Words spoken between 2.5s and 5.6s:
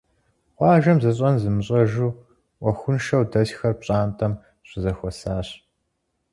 Ӏуэхуншэу дэсхэр пщӀантӀэм щызэхуэсащ.